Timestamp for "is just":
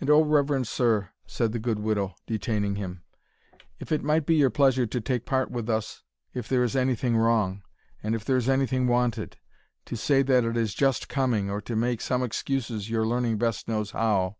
10.56-11.08